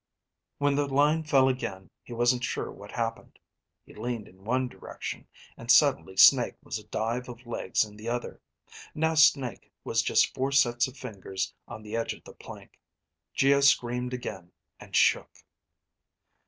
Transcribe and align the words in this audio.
When 0.57 0.73
the 0.73 0.87
line 0.87 1.21
fell 1.25 1.47
again, 1.47 1.91
he 2.01 2.11
wasn't 2.11 2.43
sure 2.43 2.71
just 2.71 2.77
what 2.79 2.91
happened. 2.93 3.37
He 3.85 3.93
leaned 3.93 4.27
in 4.27 4.43
one 4.45 4.67
direction, 4.67 5.27
and 5.55 5.69
suddenly 5.69 6.17
Snake 6.17 6.55
was 6.63 6.79
a 6.79 6.87
dive 6.87 7.29
of 7.29 7.45
legs 7.45 7.85
in 7.85 7.97
the 7.97 8.09
other. 8.09 8.41
Now 8.95 9.13
Snake 9.13 9.71
was 9.83 10.01
just 10.01 10.33
four 10.33 10.51
sets 10.53 10.87
of 10.87 10.97
fingers 10.97 11.53
on 11.67 11.83
the 11.83 11.95
edge 11.95 12.15
of 12.15 12.23
the 12.23 12.33
plank. 12.33 12.79
Geo 13.35 13.59
screamed 13.61 14.11
again 14.15 14.51
and 14.79 14.95
shook. 14.95 15.45